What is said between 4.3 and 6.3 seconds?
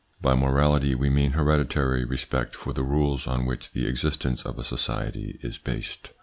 of a society is based.